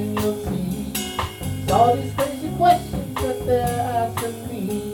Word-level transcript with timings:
you'll 0.00 0.44
see. 0.44 0.92
It's 0.94 1.72
all 1.72 1.96
these 1.96 2.12
crazy 2.14 2.50
questions 2.56 3.14
that 3.14 3.46
they're 3.46 3.80
asking 3.80 4.48
me. 4.48 4.92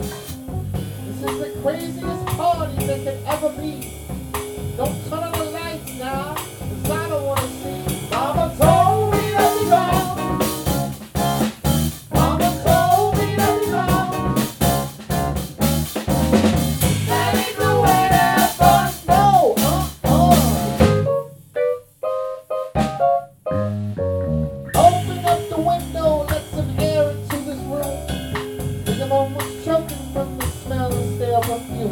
This 1.05 1.31
is 1.31 1.39
the 1.39 1.59
craziest 1.61 2.25
party 2.37 2.85
that 2.85 3.03
can 3.03 3.25
ever 3.25 3.49
be. 3.61 3.93
Don't 4.75 5.09
turn 5.09 5.23
on 5.23 5.31
the 5.31 5.45
lights 5.45 5.93
now. 5.97 6.56
I'm 29.17 29.33
choking 29.65 30.13
from 30.13 30.37
the 30.37 30.45
smell 30.45 30.93
of 30.93 31.17
their 31.17 31.39
perfume. 31.41 31.91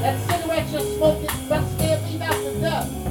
That 0.00 0.18
cigarette 0.30 0.70
you're 0.70 0.80
smoking 0.80 1.48
must 1.48 1.74
scare 1.76 2.00
me 2.00 2.16
not 2.16 2.32
to 2.32 2.60
death. 2.60 3.09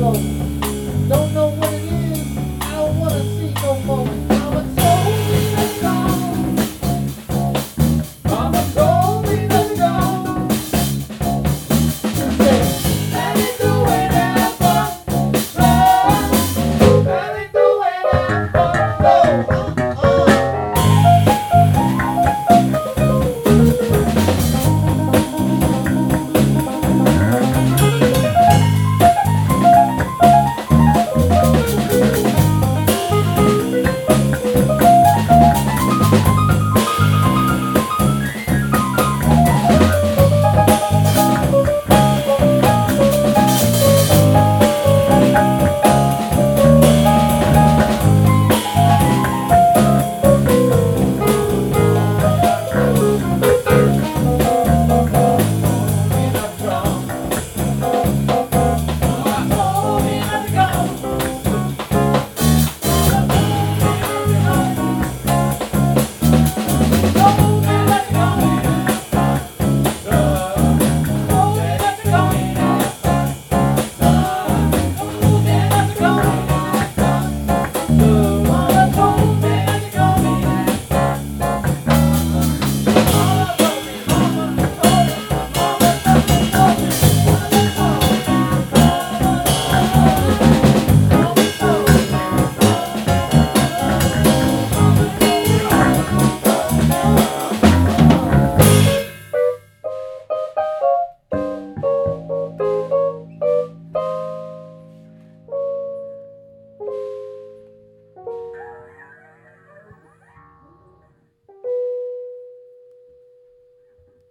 够 0.00 0.43